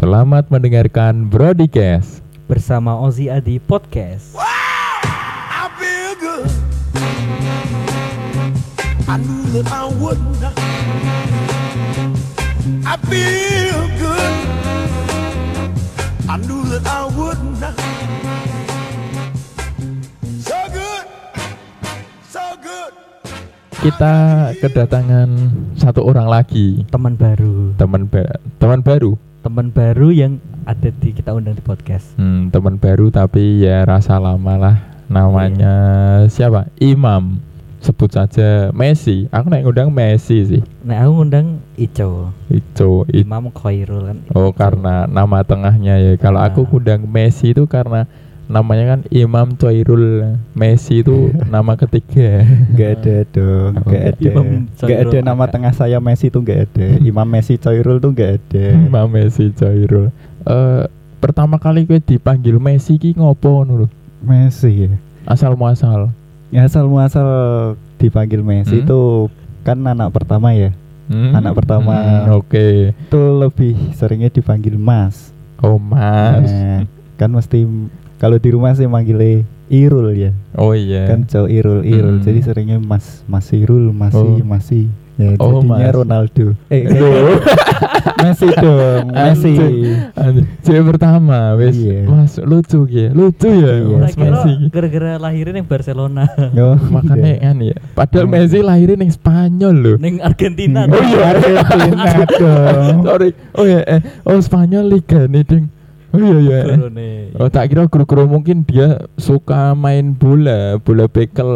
[0.00, 2.24] Selamat mendengarkan Broadcast.
[2.48, 4.32] bersama Ozi Adi Podcast.
[4.34, 6.48] I feel good.
[9.06, 10.56] I knew that I would not.
[12.82, 14.34] I feel good.
[16.26, 17.76] I knew that I would not.
[20.42, 21.04] So good.
[22.26, 22.92] So good.
[23.78, 24.14] Kita
[24.58, 25.28] kedatangan
[25.78, 29.14] satu orang lagi, Teman baru, teman ba- teman baru.
[29.40, 32.12] Teman baru yang ada di kita undang di podcast.
[32.20, 34.76] Hmm, teman baru tapi ya rasa lama lah.
[35.10, 35.74] Namanya
[36.28, 36.68] siapa?
[36.78, 37.40] Imam.
[37.80, 39.24] Sebut saja Messi.
[39.32, 40.60] Aku naik ngundang Messi sih.
[40.84, 43.08] Nah, aku ngundang Ico, itu.
[43.08, 44.18] Imam Khairul kan.
[44.36, 44.60] Oh, Ico.
[44.60, 46.12] karena nama tengahnya ya.
[46.20, 46.68] Kalau aku Nah.
[46.68, 48.04] ngundang Messi itu karena
[48.50, 50.34] namanya kan Imam Coirul.
[50.52, 52.42] Messi itu nama ketiga.
[52.74, 54.28] Gak ada dong, Oh, gak ada.
[54.28, 56.86] Imam Gak ada nama tengah saya Messi tuh gak ada.
[56.98, 58.64] Imam Messi Coirul tuh gak ada.
[58.74, 60.10] Imam Messi Coirul.
[60.42, 60.82] Eh
[61.16, 63.86] pertama kali gue dipanggil Messi ki ngopo lho?
[64.18, 64.92] Messi ya.
[65.24, 66.10] Asal muasal.
[66.50, 67.28] Ya asal muasal
[67.96, 68.82] dipanggil Messi Hmm?
[68.82, 69.00] itu
[69.62, 70.74] kan anak pertama ya.
[71.06, 71.30] Hmm?
[71.32, 71.94] Anak pertama.
[72.26, 72.90] Hmm, Oke.
[72.96, 75.30] Itu lebih seringnya dipanggil Mas.
[75.58, 76.48] Oh, Mas.
[76.48, 77.68] Nah, kan mesti
[78.20, 80.30] kalau di rumah sih manggilnya Irul ya.
[80.52, 81.06] Oh iya.
[81.06, 82.18] Kan cowok Irul Irul.
[82.18, 82.22] Hmm.
[82.22, 83.94] Jadi seringnya Mas Mas Irul, Oh.
[83.94, 84.84] masih masih.
[85.16, 85.94] Ya Oh, jadinya Mas.
[85.94, 86.46] Ronaldo.
[86.68, 86.84] Eh.
[88.20, 89.52] Messi dong, Messi.
[90.60, 92.04] Cewek pertama wis Iya.
[92.04, 93.12] Mas lucu ya.
[93.12, 93.96] Lucu ya Iya.
[93.98, 94.52] Mas Messi.
[94.68, 96.24] gara-gara lahirin yang Barcelona,
[96.56, 97.42] Oh, Makanya iya.
[97.42, 97.76] kan ya.
[97.92, 98.32] Padahal Hmm.
[98.34, 99.96] Messi lahirnya ning Spanyol loh.
[99.96, 100.84] neng Argentina.
[100.84, 102.04] Oh iya Argentina
[102.40, 102.96] dong.
[103.04, 103.30] Sorry.
[103.54, 105.64] Oh ya eh oh Spanyol liga nih ding.
[106.10, 106.58] Oh iya iya.
[106.74, 107.30] eh.
[107.38, 111.46] Oh tak kira guru-guru mungkin dia suka main bola, bola bekel.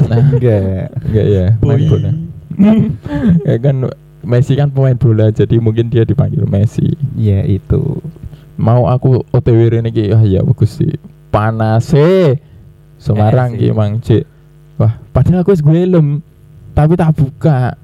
[0.00, 0.96] Nah, Enggak.
[1.04, 1.88] enggak ya, main Boy.
[1.88, 2.10] bola.
[3.44, 3.76] ya kan
[4.18, 6.96] Messi kan pemain bola jadi mungkin dia dipanggil Messi.
[7.14, 8.00] Ya itu.
[8.56, 10.96] Mau aku OTW ini ki ah ya bagus sih.
[11.28, 12.40] Panas sih.
[12.96, 14.24] Semarang Eh, ki mang cek.
[14.74, 16.24] Wah, padahal aku wis gelem
[16.72, 17.76] tapi tak buka.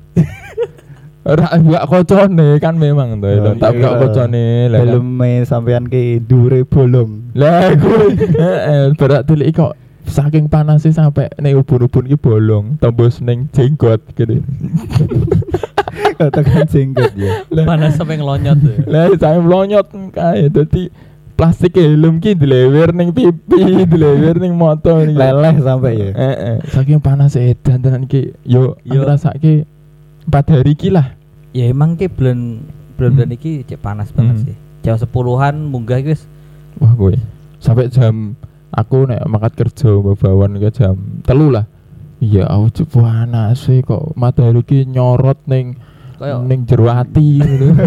[1.25, 3.33] Ora buka kocone kan memang tuh.
[3.41, 4.01] Oh, tak buka iya.
[4.05, 4.79] kocone lah.
[4.81, 4.87] kan.
[4.93, 7.33] Belum main sampean ke dure bolong.
[7.33, 9.73] Lah gue heeh berat delik kok
[10.05, 14.45] saking panasnya sampai ning ubun-ubun ki bolong, tembus ning jenggot gitu.
[16.21, 17.41] Katakan jenggot ya.
[17.49, 18.77] Lah Panas sampai ngelonyot tuh.
[18.85, 20.93] lah saya melonyot kae dadi
[21.35, 25.09] plastik helm ki dilewer ning pipi, dilewer ning motor.
[25.09, 26.11] Leleh sampai ya.
[26.13, 29.03] Heeh, saking panas edan tenan ki yo Yo.
[29.03, 29.65] ngrasake
[30.27, 31.15] 4 hari ki lah.
[31.53, 32.65] Ya emang ki bulan
[32.95, 33.37] bulan-bulan Hmm.
[33.37, 34.45] iki cek panas banget Hmm.
[34.51, 34.57] sih.
[34.85, 36.29] Jam sepuluhan munggah wis
[36.77, 37.17] Wah gue
[37.63, 38.35] sampai jam
[38.69, 41.65] aku nek makat kerja babawan ke jam telu lah.
[42.19, 45.77] Iya, aku panas sih kok matahari ki nyorot ning
[46.25, 47.69] koyo ning jero ati ngono.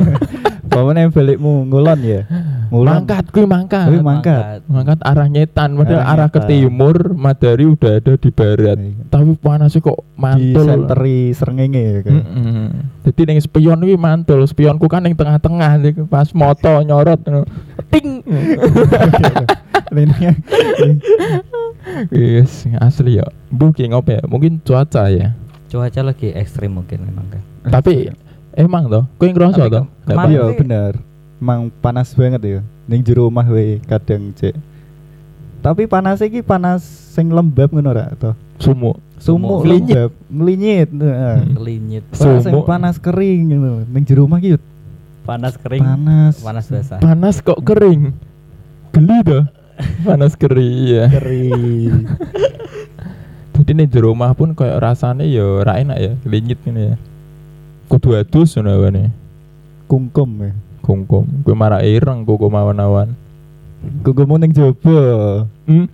[0.67, 2.21] Pamane balikmu ngulon ya.
[2.69, 3.01] Ngulon.
[3.01, 3.87] mangkat kuwi mangkat.
[3.89, 4.59] Kuwi mangkat.
[4.69, 8.77] Mangkat arah nyetan padahal Arah arah ke timur matahari udah ada di barat.
[8.77, 9.09] Iya.
[9.09, 10.67] Tapi panasnya kok Di mantul.
[10.67, 12.13] senteri srengenge ya kan.
[12.19, 12.67] Heeh.
[13.09, 17.25] Jadi ning spion kuwi mantul, spionku kan ning tengah-tengah nih, pas moto nyorot.
[17.89, 18.21] Ting.
[19.87, 20.13] Ini
[22.11, 23.25] Yes, asli ya.
[23.49, 24.23] Booking apa ya?
[24.27, 25.33] Mungkin cuaca ya.
[25.67, 27.41] cuaca lagi ekstrim mungkin memang kan.
[27.67, 28.07] Tapi
[28.57, 29.85] emang toh, kowe ngerasa Tapi toh?
[30.03, 30.91] kemarin- Iya bener.
[31.37, 32.59] Emang panas banget ya.
[32.83, 34.57] Ning jero omah we kadang cek.
[35.59, 38.33] Tapi panas iki panas sing lembab ngono ra to.
[38.57, 38.97] Sumuk.
[39.17, 39.93] Sumuk Melinyit.
[39.93, 40.89] lembab, melinyit.
[40.91, 41.37] heeh.
[41.37, 42.41] Hmm.
[42.41, 42.65] Sumuk.
[42.65, 43.85] panas kering ngono.
[43.85, 44.41] Ning jero omah
[45.21, 45.83] Panas kering.
[45.83, 46.35] panas.
[46.39, 46.97] Panas basah.
[46.97, 48.15] Panas kok kering.
[48.91, 49.43] Geli toh.
[50.01, 51.05] Panas kering ya.
[51.11, 51.93] Kering.
[53.53, 56.95] Jadi nih di rumah pun kayak rasanya ya ora enak ya, linyit ini ya.
[57.87, 59.07] Kudu adus ngono nih.
[59.87, 60.51] Kungkum ya.
[60.83, 63.11] Kungkum, gue marah ireng kuku awan-awan.
[64.03, 64.99] Kungkum ning jaba.
[65.67, 65.87] Hmm.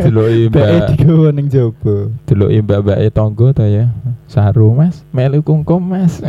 [0.00, 2.12] Deloki Bae mbak, digawa ning jaba.
[2.28, 3.88] deloki mbak-mbak tonggo ta ya.
[4.28, 6.20] Saru Mas, melu kungkum Mas.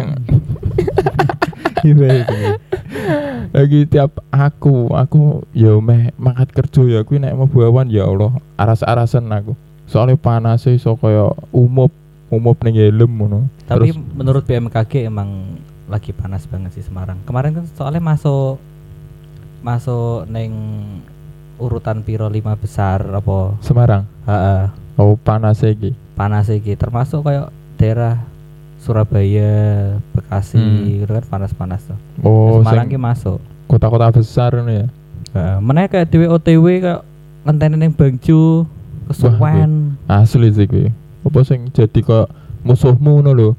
[1.85, 2.49] Iya iya.
[3.53, 8.35] Lagi tiap aku, aku ya meh mangkat kerja ya kuwi nek mau bawan ya Allah,
[8.57, 9.53] aras-arasan aku.
[9.85, 11.93] Soalnya panas iso kaya umup,
[12.27, 13.39] umup ning helm ngono.
[13.63, 17.21] Tapi Terus menurut BMKG emang lagi panas banget sih Semarang.
[17.23, 18.57] Kemarin kan soalnya masuk
[19.61, 20.51] masuk neng
[21.55, 24.03] urutan piro lima besar apa Semarang.
[24.25, 25.93] Heeh, Oh panas iki.
[26.13, 28.23] panas iki termasuk kayak daerah
[28.79, 29.51] Surabaya,
[30.13, 30.85] Bekasi Hmm.
[30.85, 31.97] gitu kan panas-panas tuh.
[32.21, 33.39] Oh, Semarang sing ki masuk.
[33.65, 34.87] kota-kota besar ngono ya.
[35.33, 37.01] Heeh, meneh kayak dhewe OTW kayak
[37.43, 38.63] ngenteni ning Bangju,
[39.07, 39.97] kesuwen.
[40.05, 40.93] Asli sih kuwi.
[41.25, 42.29] Apa sing jadi kok
[42.61, 43.49] musuhmu ngono lho.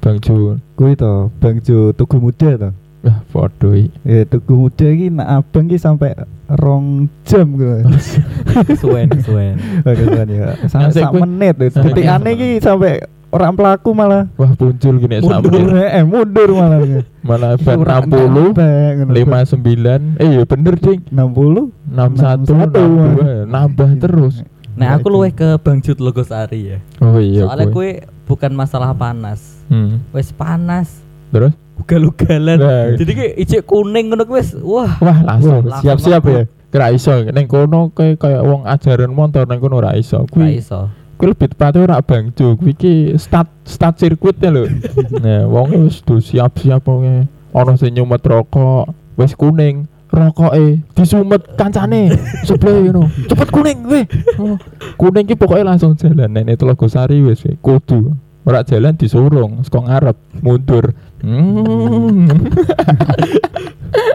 [0.00, 0.64] Bang Jun.
[0.78, 2.70] Kuwi to, Bangjo Tugu Muda to.
[3.00, 3.88] Wah, podo iki.
[4.04, 6.12] Ya tuku muda iki nak abang iki sampai
[6.52, 7.80] rong jam gitu.
[8.80, 9.56] suwen suwen
[9.88, 10.52] Oke kan ya.
[10.72, 11.80] Sampai sak menit itu.
[11.80, 12.36] Sampai Detikane jam.
[12.36, 12.92] iki sampai
[13.32, 16.78] orang pelaku malah Wah, muncul gini mundur, sampai eh mundur malah.
[17.24, 18.68] malah ban Kurang 60 nambah,
[19.00, 19.12] ngono.
[19.16, 24.34] 59 eh iya bener ding 60 61 62 nambah terus
[24.80, 26.78] nah aku luwih ke Bang Jut Logosari ya.
[27.04, 28.00] Oh iya soalnya kuwi.
[28.00, 29.60] kue bukan masalah panas.
[29.68, 30.00] Hmm.
[30.16, 31.04] wes panas.
[31.30, 31.52] Terus?
[31.76, 32.58] Ugal-ugalan.
[32.58, 32.96] Nah.
[32.96, 34.96] jadi kayak ijek kuning ngono kuwi wis wah.
[35.04, 35.68] Wah langsung.
[35.68, 36.42] Siap-siap ya.
[36.72, 37.12] kira iso.
[37.28, 40.24] Ning kono kayak kayak wong ajaran motor ning kono ora iso.
[40.24, 40.88] Ra kuwi iso.
[41.20, 44.64] kuwi lebih tepatnya ora bangjo kuwi iki start start sirkuitnya lho.
[45.24, 48.88] Nah wong wis do siap-siap wong ana sing nyumet rokok
[49.20, 52.10] wis kuning rokoke disumet kancane
[52.46, 53.02] sebelah ngono.
[53.30, 54.04] Cepet kuning weh.
[54.42, 54.58] Oh,
[54.98, 56.34] kuning ki pokoknya langsung jalan.
[56.34, 57.54] Nek Telogosari wis weh.
[57.62, 58.14] kudu.
[58.42, 60.96] Ora jalan disurung saka ngarep mundur.
[61.20, 62.26] Hmm.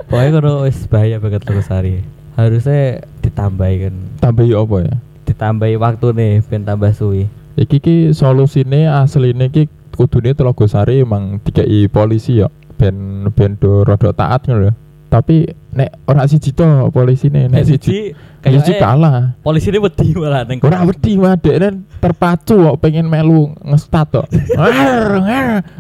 [0.10, 2.04] pokoknya kono wis bahaya banget Logosari
[2.36, 3.96] harusnya ditambahi kan.
[4.20, 4.96] Tambahi apa ya?
[5.26, 7.32] Ditambahi waktu nih ben tambah suwi.
[7.56, 12.52] Iki ki solusine asline ki kudune Telogosari emang dikai polisi ya.
[12.76, 14.74] Ben ben do rada taat ngono lho.
[15.16, 19.36] tapi nek ora siji to polisine nek siji kayak siji kalah.
[19.44, 24.26] polisi ini wedi malah neng ora wedi mah dekne terpacu kok pengen melu ngestat kok.
[24.56, 25.20] Ayo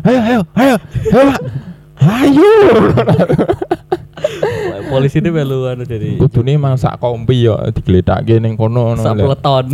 [0.04, 0.40] ayo ayo.
[0.52, 0.76] Ayo
[2.04, 2.52] ayo.
[4.92, 9.16] Polisi ini melu anu jadi kudune emang sak kompi ya digledhakke ning kono ngono sak
[9.16, 9.66] peleton.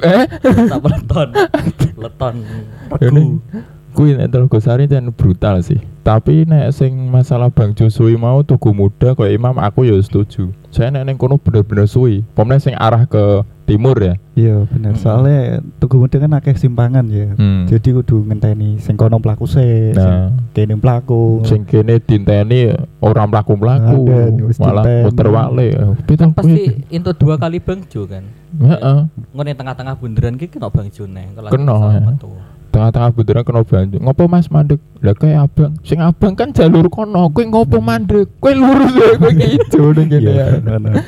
[0.00, 0.24] Eh?
[0.64, 1.28] Sak peleton.
[1.98, 2.34] Peleton.
[2.98, 3.24] Regu
[3.98, 5.82] kuwi nek Telogosari dan brutal sih.
[6.06, 10.54] Tapi nek sing masalah Bang Josuwi mau tugu muda kayak Imam aku ya setuju.
[10.70, 12.22] Saya nek ning kono bener-bener suwi.
[12.38, 14.14] Pomne sing arah ke timur ya.
[14.38, 14.94] Iya bener.
[14.94, 15.02] Mm.
[15.02, 15.40] Soalnya
[15.82, 17.34] tuku muda kan akeh simpangan ya.
[17.34, 17.66] Hmm.
[17.66, 20.00] Jadi kudu ngenteni sing kono pelaku se, Nah.
[20.00, 20.14] sing
[20.54, 21.42] kene pelaku.
[21.42, 22.70] sing kene dinteni
[23.02, 24.06] ora mlaku-mlaku.
[24.06, 25.68] Ada, wis malah puter wale.
[26.06, 28.22] Pitung pasti itu dua kali Bang Jo kan?
[28.62, 28.98] Heeh.
[29.34, 31.76] Yang tengah-tengah bundaran ki kena Bang Jo neng Kena,
[32.68, 32.72] ya.
[32.76, 34.46] tengah-tengah bundaran kena banyu ngopo mas?
[34.52, 34.80] Mandek.
[35.00, 35.72] Lah kayak abang.
[35.82, 37.32] Sing abang kan jalur kono.
[37.32, 38.28] Kowe ngopo mandek?
[38.36, 39.16] Kowe lurus ya
[39.56, 40.32] ijo ning kene ya.
[40.36, 41.02] Iya, bener.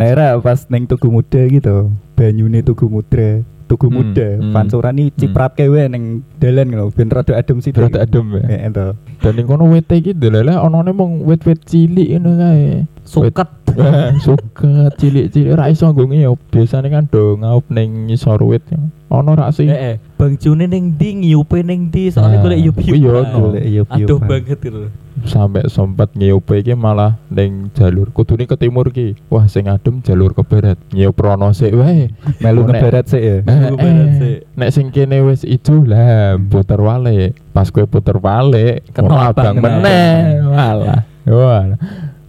[0.00, 4.52] Nah, era pas neng tugu muda gitu, banyune tugu muda, tugu Hmm, muda, hmm.
[4.52, 7.70] pancuran ini ciprat kewe neng dalan gitu, ben rada adem sih.
[7.76, 8.42] Rada adem ya.
[8.48, 8.86] Ya, itu.
[9.20, 12.88] dan ning kono wete iki delele onone mung wit-wit cilik ngono kae.
[13.04, 15.54] Suket Eh, suket cilik-cilik.
[15.54, 18.62] Ra iso nggo ngiyup biasane kan do ngaup ning ngisor wit.
[19.10, 22.10] Ono ra sih eh, eh Bang Jo ning ndi ngiupe ning ndi?
[22.10, 24.06] Soalnya Nah, golek yup yup iya, golek yup-yupan.
[24.06, 24.82] aduh banget itu
[25.20, 30.32] sampai sempat ngiyupe iki malah ning jalur kudune ke timur ki wah sing adem jalur
[30.32, 32.08] ke barat ngiyup rono sik wae
[32.38, 33.36] Melu Nek- ngebarat sih ya.
[33.36, 34.38] Eh, Tunggu barat sik.
[34.54, 40.40] nek sing kene wis ijo lah puter wale pas kowe puter wale Kena abang meneh.
[40.46, 41.02] walah.
[41.26, 41.78] Walah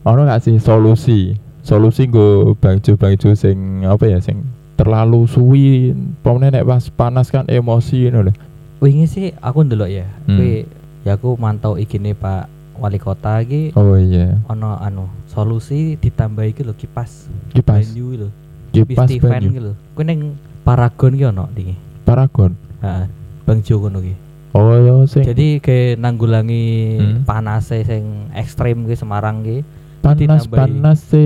[0.05, 1.37] ono gak sih solusi?
[1.61, 4.41] Solusi nggo bangjo bangjo sing apa ya sing
[4.75, 5.93] terlalu suwi.
[6.25, 8.33] Pemene nek pas panas kan emosi ngono lho.
[8.81, 10.07] Wingi sih aku ndelok ya.
[10.25, 10.41] Hmm.
[10.41, 10.65] kuwi
[11.05, 12.49] ya aku mantau igine Pak
[12.81, 13.77] Wali Kota iki.
[13.77, 14.41] Oh iya.
[14.49, 17.29] Ono anu solusi ditambah iki lho kipas.
[17.53, 17.93] Kipas.
[17.93, 18.29] Banyu lho.
[18.73, 19.73] Kipas banyu lho.
[19.93, 20.19] Kuwi ning
[20.65, 21.77] Paragon ki ono iki.
[22.05, 22.57] Paragon?
[22.81, 23.05] Heeh
[23.45, 24.13] Bang Jo ki
[24.51, 26.65] oh iya sing jadi kayak nanggulangi
[26.99, 27.23] Hmm.
[27.23, 29.63] panase sing ekstrim ki Semarang ki
[30.01, 31.23] panas panas se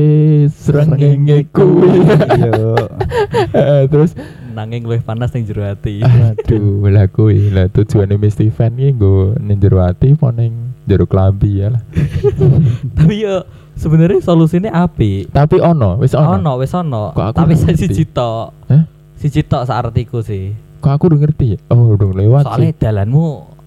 [0.52, 2.04] srengenge kuwi
[2.36, 2.76] Iya.
[3.56, 4.16] Eh, terus
[4.52, 9.36] nanging luwih panas ning jero ati Aduh, lah kuwi lah tujuane Misty Fan iki nggo
[9.38, 11.82] ning jero ati apa ning jero klambi ya lah.
[12.98, 13.44] tapi yo
[13.76, 16.40] sebenarnya solusinya api Tapi ono, wis ono.
[16.40, 18.84] ono wis ono tapi siji tok Hah?
[19.16, 21.60] siji tok sak artiku sih Kok aku udah ngerti ya?
[21.74, 22.78] Oh, udah lewat soalnya sih.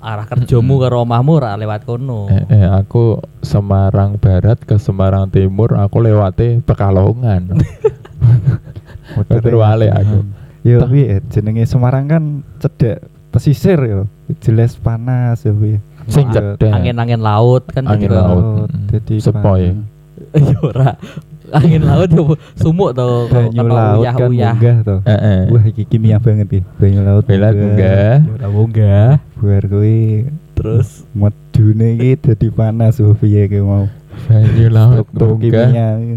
[0.09, 5.75] Arah kerjamu ke omahmu ora lewat kono Eh, eh, aku Semarang Barat ke Semarang Timur
[5.75, 7.53] aku lewate Pekalongan.
[9.15, 10.19] Muter wale aku.
[10.62, 12.23] Yo piye jenenge Semarang kan
[12.59, 14.00] cedek pesisir yo.
[14.38, 15.79] Jelas panas yo piye.
[16.07, 16.57] Sing Iya.
[16.57, 16.73] cedek.
[16.73, 18.69] angin-angin laut kan Angin juga- laut.
[18.88, 19.43] Jadi sepoi.
[19.69, 19.87] panas.
[20.29, 20.91] Iya ora
[21.52, 22.25] angin laut yo
[22.55, 24.52] sumuk to Banyu laut kan uyah-uyah.
[24.55, 25.00] munggah toh.
[25.05, 25.40] Eh, eh.
[25.52, 26.61] Wah iki kimia banget iki.
[26.76, 27.25] Banyu laut.
[27.25, 28.17] Bela munggah.
[28.37, 30.28] Ora munggah Buar kuwi
[30.59, 33.87] terus medune iki dadi panas oh piye ki mau.
[34.26, 35.69] Banyu laut munggah.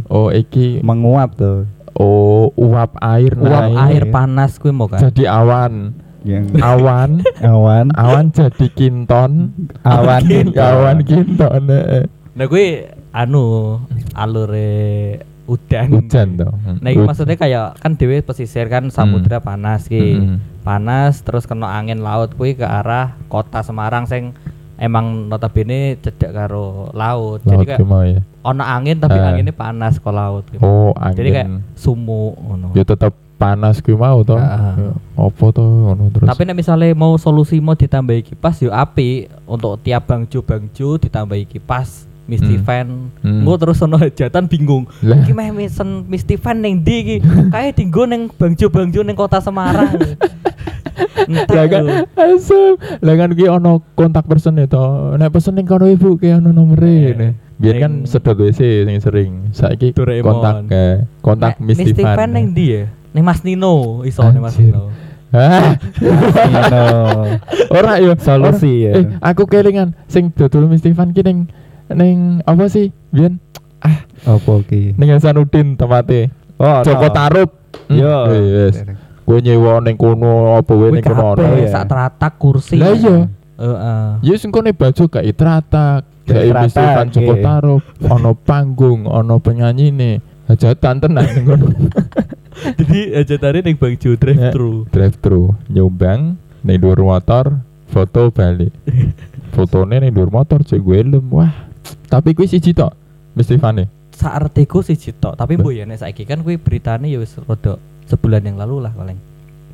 [0.10, 3.78] Oh, iki menguap tuh oh uap air uap naik.
[3.92, 5.94] air panas kuwi mau kan Jadi awan.
[6.22, 10.54] yang Awan awan awan jadi kinton awan Kinton.
[10.54, 12.06] awan kinton eh.
[12.38, 13.78] nah kuwi anu
[14.16, 20.16] alure udan hujan toh Nah, iki maksudnya kayak kan dewe pesisir kan samudra panas ki.
[20.16, 20.38] Hmm.
[20.62, 24.32] Panas terus kena angin laut kuwi ke arah kota Semarang sing
[24.78, 27.42] emang notabene cedek karo laut.
[27.42, 28.22] Laut Jadi kayak mau ya.
[28.42, 29.26] ono angin tapi Eh.
[29.26, 30.46] anginnya panas ke laut.
[30.48, 30.62] gitu.
[30.62, 31.18] Oh, angin.
[31.18, 32.68] Jadi kayak sumuk ngono.
[32.72, 34.38] ya tetep panas kuwi mau to.
[34.38, 34.78] Ah.
[34.78, 36.30] Ya, Apa to ngono terus.
[36.30, 39.10] Tapi nek misalnya mau solusi mau ditambahi kipas yo api
[39.44, 42.64] untuk tiap bangju bangju ditambahi kipas Misty Hmm.
[42.64, 42.88] fan.
[43.20, 43.44] Hmm.
[43.44, 44.88] Engko terus ono hajatan bingung.
[44.98, 47.18] Iki meh mesen Misty fan ning ndi iki?
[47.52, 49.92] Kae dinggo ning bangju-bangju ning kota Semarang.
[51.22, 51.84] Entek Lah kan
[52.16, 52.74] asem.
[53.00, 54.82] Lah kan ki ono kontak person ya to.
[55.16, 57.30] Nek pesen ning kono Ibu ki ono nomere Eh, ne.
[57.60, 59.32] Biar kan sedot WC sing sering.
[59.52, 62.16] Saiki kontak eh, kontak Nek Misty Misty Fan.
[62.16, 62.84] fan ning ndi ya?
[63.12, 64.72] Ning Mas Nino, iso ning Mas Anjir.
[64.72, 64.88] Nino.
[65.32, 65.80] Ah,
[66.44, 66.84] Ino.
[67.78, 68.84] ora yo Solusi ora.
[68.84, 68.92] ya.
[69.00, 71.48] Eh, aku kelingan sing dodol Misty Fan ki ning
[71.94, 72.90] ning apa sih?
[73.10, 73.38] Biyen
[74.22, 74.94] Apa ki?
[74.94, 76.30] ning Hasanuddin tempate.
[76.56, 77.14] Oh, Joko no.
[77.14, 77.50] Tarub.
[77.90, 78.16] Hmm, Yo.
[78.30, 78.76] Wis.
[79.22, 81.34] Kowe nyewa ning kono apa Kuwi ning kono.
[81.56, 81.70] iya.
[81.70, 82.78] sak teratak kursi.
[82.78, 83.18] Lah iya.
[83.58, 84.06] Heeh.
[84.22, 87.34] Ya sing kene baju gak itratak, Gak Misty Fan Joko.
[87.38, 90.22] Tarub, ono panggung, ono penyanyine.
[90.46, 91.68] Hajatan tenan ning kono.
[92.78, 94.84] Jadi aja tadi ning bangju drive thru.
[94.92, 97.58] drive thru nyumbang ning dhuwur motor
[97.88, 98.70] foto balik
[99.56, 101.50] fotone ning dhuwur motor cek gue lem wah
[102.12, 102.92] tapi kuwi siji tok
[103.34, 107.18] mesti fane Sak artiku siji tok, tapi mbok ya nek saiki kan kuwi beritane ya
[107.18, 109.16] wis rada sebulan yang lalu lah paling.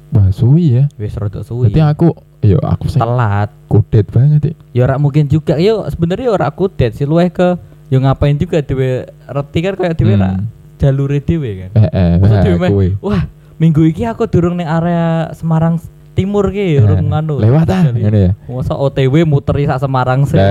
[0.07, 1.67] wah suwi ya Wis rada suwi.
[1.67, 2.07] berarti aku
[2.39, 3.49] yo aku sing telat.
[3.67, 5.57] kudet banget ya Ya ora mungkin juga.
[5.57, 7.57] Yo sebenarnya ora kudet sih luweh ke
[7.89, 10.45] yo ngapain juga dhewe reti kan kayak dhewe ra Hmm.
[10.77, 11.69] jalure dhewe kan.
[11.75, 12.87] eh eh meh, kuwi.
[13.01, 13.25] wah
[13.57, 15.81] minggu iki aku durung ning area Semarang
[16.17, 17.37] Timur ki urung nganu.
[17.37, 20.41] lewat ah ngene ya Masa OTW muteri sak Semarang sih.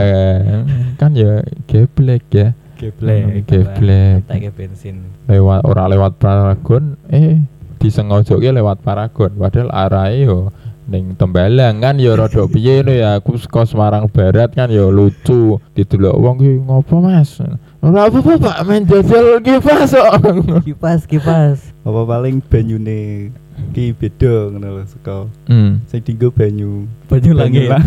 [0.94, 3.48] Kan ya geblek ya Geblek.
[3.48, 4.28] Geblek.
[4.28, 5.10] Tak bensin.
[5.26, 7.42] lewat ora lewat Paragon eh
[7.82, 10.52] disengajoke lewat Paragon padahal arahe yo
[10.86, 15.58] ning Tembalang kan yo rada piye no ya aku saka Semarang Barat kan yo lucu
[15.74, 17.40] didelok wong ki ngopo Mas
[17.82, 20.14] ora apa-apa Pak main jajal kipas kok
[20.62, 21.58] Kipas kipas.
[21.82, 23.32] Apa paling banyune
[23.72, 25.84] ki beda ngono lho saka hmm.
[25.86, 26.84] sing dinggo banyu.
[27.06, 27.68] Banyu langit.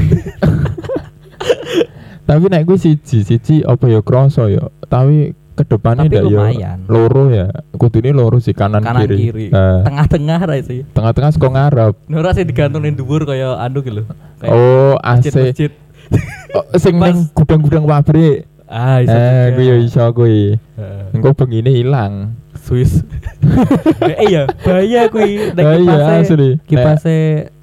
[2.28, 6.30] tapi nek kuwi siji siji apa ya krasa ya tapi ke depannya Tapi ndak ya
[6.30, 6.78] lumayan.
[6.88, 9.46] loro ya kudune loro sih kanan, Kanan kiri, kiri.
[9.50, 10.88] Eh, Tengah-tengah ra sih.
[10.88, 14.04] tengah-tengah saka ngarep Nora sih digantungin dhuwur kaya anu ki lho.
[14.40, 15.72] Kayak oh AC masjid-masjid.
[16.56, 19.10] oh, sing ning gudang-gudang pabrik Ah, iso.
[19.12, 21.18] eh kuwi yo iso kuwi Heeh.
[21.18, 22.38] engko bengine ilang
[22.70, 23.02] Swiss.
[24.00, 26.14] eh iya, bahaya kuwi nek Oh iya, kipase.
[26.30, 26.50] asli.
[26.64, 27.16] Kipase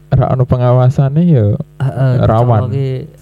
[0.09, 2.71] ra ono pengawasane ya heeh, Rawan.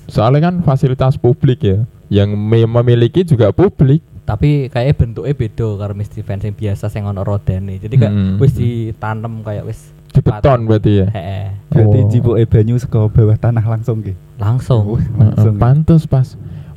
[0.07, 5.93] soalnya kan fasilitas publik ya yang me- memiliki juga publik tapi kayak bentuknya beda karo
[5.93, 7.77] Misty Fans yang biasa sing ono rodane.
[7.77, 8.37] Jadi kayak Hmm.
[8.39, 11.45] wis ditanem kayak wis di beton berarti ya Heeh.
[11.69, 12.09] Berarti Oh.
[12.09, 14.17] jibuke banyu saka bawah tanah langsung ki.
[14.37, 14.97] Langsung.
[14.97, 15.55] Heeh, langsung.
[15.57, 16.25] pantes pas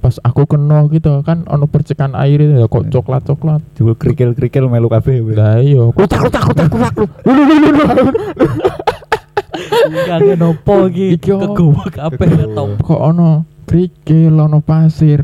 [0.08, 2.94] pas aku kena gitu kan ono percikan air itu ya kok Hmm.
[2.94, 5.20] coklat coklat Jebul krikil-krikil melu kabeh.
[5.20, 5.36] weh.
[5.36, 8.06] lah iya klutak klutak klutak klutak lu lu lu lu lu
[10.08, 11.42] Kage nopo iki Iki apa?
[11.44, 12.70] kegowo kabeh top.
[12.80, 13.30] kok ono
[13.66, 15.20] kerikil ono pasir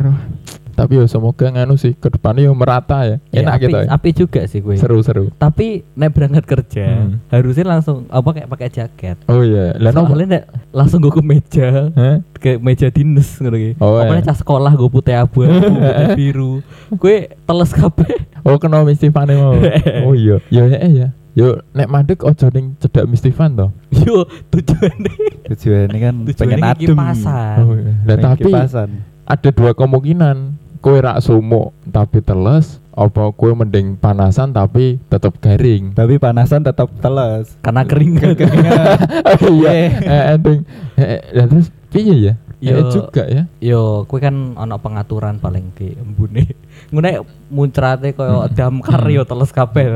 [0.73, 3.87] tapi ya semoga nganu sih ke depannya ya merata ya Ya, enak api, gitu ya
[3.87, 4.75] api juga sih gue.
[4.75, 7.21] seru seru Tapi nek berangkat kerja Hmm.
[7.27, 9.17] harusnya langsung apa kayak pakai jaket.
[9.25, 12.17] oh iya lah Soalnya nek langsung gue ke meja, Hah?
[12.33, 13.71] ke meja dinas ngono ki.
[13.77, 14.23] Oh, Apa iya.
[14.23, 16.53] cah sekolah gue putih abu, putih biru.
[16.91, 18.25] Gue teles kabeh.
[18.41, 19.53] Oh kena mistifane mau.
[20.05, 20.41] oh iya.
[20.49, 21.07] Ya ya ya.
[21.31, 23.69] Yo nek mandek ojo ning cedak mistifan to.
[23.91, 25.13] Yo tujuannya
[25.47, 26.89] Tujuannya kan pengen tujuannya adem.
[26.89, 27.55] kipasan.
[27.59, 27.93] Oh iya.
[28.03, 28.89] Pengen tapi kipasan.
[29.23, 30.37] ada dua kemungkinan.
[30.83, 35.95] Kowe rak sumuk tapi teles apa kowe mending panasan tapi tetep garing.
[35.95, 37.55] Tapi panasan tetap teles.
[37.57, 38.19] Karena kering.
[38.19, 39.71] oh iya.
[39.95, 40.59] Eh ending.
[40.93, 42.33] Eh lah terus piye ya?
[42.59, 42.87] Ya Yo.
[42.89, 43.43] juga ya.
[43.59, 46.51] Yo, kue kan ono pengaturan paling ki embune.
[46.91, 48.51] Ngene muncrate koyo Hmm.
[48.51, 49.87] damkar yo teles kabeh.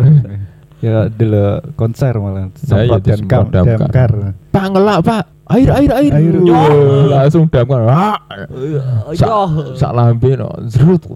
[0.78, 3.80] ya dulu konser malah Nah, iya, disemprot kam damkar.
[3.82, 4.12] damkar.
[4.52, 5.24] Pak ngelak, Pak.
[5.48, 6.12] Air air air.
[6.12, 6.36] Air.
[6.44, 6.60] Yo,
[7.08, 7.88] langsung damkar.
[7.88, 8.20] Ah.
[8.52, 9.16] Yo.
[9.16, 11.08] Sak, sak lambe no zrut.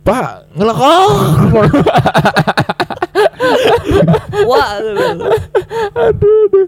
[0.00, 0.80] Pak, ngelak.
[4.48, 4.80] Wah.
[5.92, 6.66] aduh, aduh.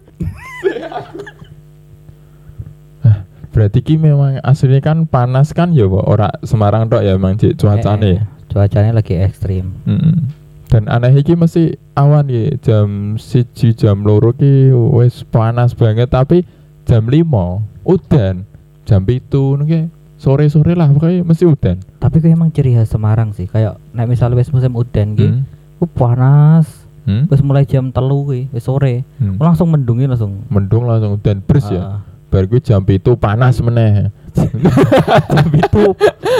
[3.08, 3.24] Ah,
[3.56, 6.04] Berarti ki memang aslinya kan panas kan ya, Pak.
[6.04, 8.20] Ora Semarang tok ya emang cik cuacane.
[8.20, 8.22] Eh,
[8.52, 9.72] cuacanya lagi ekstrim.
[9.88, 10.28] Mm.
[10.68, 16.44] Dan aneh iki mesti awan ya jam siji jam loro ki wis panas banget tapi
[16.88, 17.20] jam 5
[17.84, 18.34] udan.
[18.82, 21.76] Jam itu niki sore-sore lah pokoknya mesti udan.
[21.94, 23.44] Tapi kayak emang ciri khas Semarang sih.
[23.44, 25.44] Kayak nek misalnya wis musim udan ki, Hmm.
[25.76, 26.64] ku panas.
[27.04, 27.24] Hmm.
[27.26, 29.04] Wis mulai jam telu ki, wis sore.
[29.16, 29.36] Hmm.
[29.36, 30.40] Langsung mendungi langsung.
[30.48, 31.80] Mendung langsung udan bres ya.
[31.80, 34.08] Ah, Bar kuwi jam itu panas meneh.
[35.28, 35.84] jam itu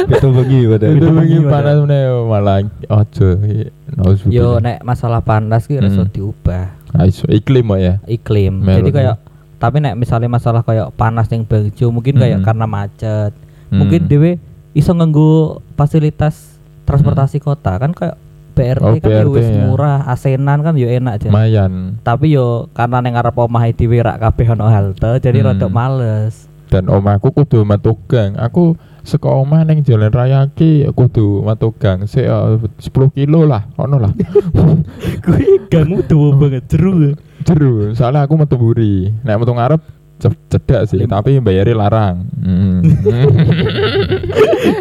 [0.06, 0.92] Itu bengi padahal.
[0.94, 3.28] Itu bengi panas meneh malah ojo.
[4.26, 6.10] Yo nek masalah panas ki iso Hmm.
[6.10, 7.94] diubah Ah, iso iklim kok ya.
[8.06, 9.16] iklim jadi kayak
[9.58, 12.46] tapi nek misalnya masalah kayak panas yang Bagjo mungkin kayak Hmm.
[12.46, 13.32] karena macet
[13.68, 13.78] Hmm.
[13.78, 14.38] mungkin dewe
[14.72, 18.16] iso nganggo fasilitas transportasi kota kan kayak
[18.54, 19.62] BRT Oh, kan yo BRT ya.
[19.62, 24.18] murah asenan kan yo enak aja lumayan tapi yo karena neng ngarep omahe dhewe rak
[24.20, 25.46] kabeh ono halte jadi Hmm.
[25.52, 28.36] rada males dan omahku kudu metu gang.
[28.36, 28.76] Aku
[29.08, 32.68] saka omah ning jalan raya ki kudu metu gang sik 10
[33.16, 34.12] kilo lah, ono lah.
[35.24, 39.08] kuwi gangmu dawa banget jeru Jeru, soalnya aku metu buri.
[39.24, 39.80] Nek metu ngarep
[40.18, 42.28] ce- cedak sih, tapi bayari larang.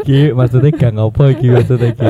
[0.03, 2.07] Ki maksudnya gang apa iki maksudnya ki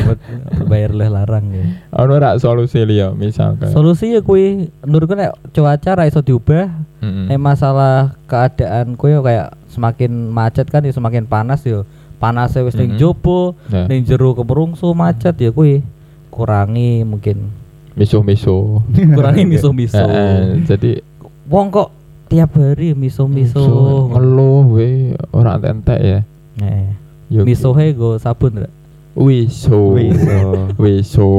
[0.66, 1.66] bayar leh larang ya.
[1.94, 3.70] ono rak solusi liya misalkan.
[3.70, 6.70] Solusi ya kuwi menurutku nek cuaca ra iso diubah,
[7.04, 11.84] nek masalah keadaan kuwi yo kayak semakin macet kan ya semakin panas yo.
[12.18, 13.00] Panasnya wis ning Mhm.
[13.00, 13.86] jopo, Ya.
[13.86, 15.86] ning jero kemerungsu macet ya kuwi
[16.28, 17.54] kurangi mungkin
[17.94, 18.82] miso-miso.
[18.90, 20.02] kurangi miso-miso.
[20.02, 21.02] Eh, jadi
[21.48, 21.90] Wong kok
[22.28, 23.62] tiap hari miso-miso.
[24.10, 24.88] ngeluh we
[25.32, 26.20] ora entek ya.
[26.60, 26.90] Eh,
[27.30, 28.70] Yo, miso he go sabun ra?
[29.14, 29.94] Wiso.
[29.98, 30.38] Wiso.
[30.78, 31.30] Wiso.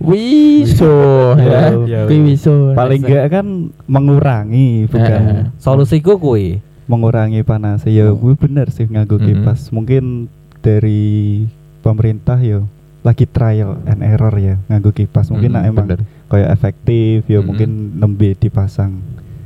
[0.00, 0.94] Wiso.
[1.36, 1.70] ya.
[1.84, 2.74] Ya, Kuwi wiso.
[2.74, 3.46] Paling enggak kan
[3.86, 5.22] mengurangi Eh, bukan
[5.56, 6.58] Solusiku kuwi.
[6.90, 7.86] Mengurangi panas.
[7.86, 8.18] Ya Oh.
[8.18, 9.70] gue bener sih nganggo kipas.
[9.70, 10.26] Mungkin
[10.60, 11.46] dari
[11.80, 12.66] pemerintah yo
[13.00, 15.30] lagi trial and error ya nganggo kipas.
[15.30, 16.00] Mungkin Mm, nak emang bener.
[16.26, 17.46] kayak efektif ya Mm-mm.
[17.46, 18.98] mungkin nembe dipasang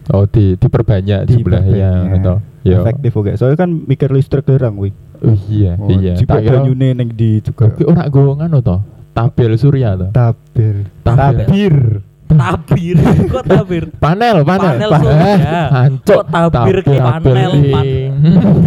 [0.06, 2.76] Oh, di diperbanyak di sebelahnya atau ya.
[2.78, 6.12] efektif oke soalnya kan mikir listrik derang wih Oh, iya, oh, iya.
[6.18, 8.76] Tak kira- neng di juga Tapi ora golongan to.
[9.14, 10.12] Tabel surya to.
[10.12, 11.48] tabir Tabir.
[11.48, 11.74] tabir
[12.24, 12.96] Tabir,
[13.32, 13.84] kok tabir?
[14.00, 14.74] Panel, panel.
[14.80, 15.34] Panel Pa- surya.
[15.36, 16.14] Eh, Hancur.
[16.24, 17.52] Kok tabir ki panel.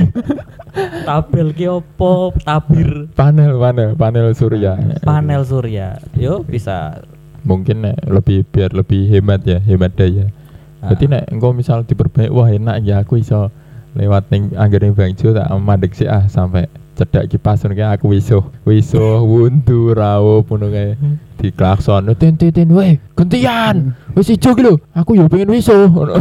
[1.07, 2.37] Tabel ki opo?
[2.37, 3.09] Tabir.
[3.17, 4.77] panel, panel, panel surya.
[5.01, 5.97] Panel surya.
[6.13, 7.01] Yo bisa.
[7.47, 10.29] Mungkin nek lebih biar lebih hemat ya, hemat daya.
[10.83, 10.93] Ah.
[10.93, 13.49] Jadi nek engko misal diperbaik wah enak ya aku iso
[13.97, 18.09] lewat ning anggere Bang Jo tak mandek sih ah sampai cedak kipas ngono kae aku
[18.09, 20.97] wiso wiso wundu rawo puno kae
[21.37, 25.77] di klakson tin tin tin weh gantian wis ijo ki lho aku yo pengen wiso
[25.85, 26.17] Ngono.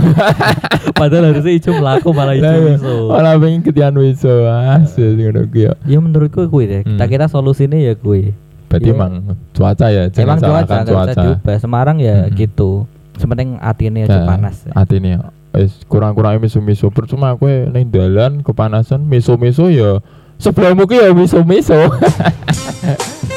[1.00, 2.76] Padahal harusnya ijo melaku malah ijo iya.
[2.76, 3.08] iso.
[3.08, 6.80] Malah pengen gantian wiso asyik ngono ku ya Ya menurutku kuwi deh.
[6.84, 7.10] Kita Hmm.
[7.10, 8.36] kira solusinya ya kuwi.
[8.66, 8.96] berarti Iya.
[8.98, 9.12] emang
[9.52, 11.56] cuaca ya Emang cuaca bisa cuaca diubah.
[11.56, 12.36] Semarang ya Mm-mm.
[12.36, 12.84] gitu.
[13.16, 14.56] Sepenting atine aja Ya, panas.
[14.62, 14.72] ya.
[14.74, 15.10] Atine
[15.56, 20.04] wis kurang-kurang miso-miso percuma kowe ning dalan kepanasan miso-miso ya
[20.38, 21.74] sebelahmu ki ya miso-miso